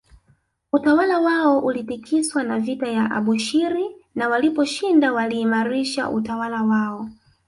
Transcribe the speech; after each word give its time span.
Utawala 0.73 1.19
wao 1.19 1.59
ulitikiswa 1.59 2.43
na 2.43 2.59
vita 2.59 2.87
ya 2.87 3.11
Abushiri 3.11 3.95
na 4.15 4.29
waliposhinda 4.29 5.13
waliimaarisha 5.13 6.09
utawala 6.09 6.63
wao 6.63 7.09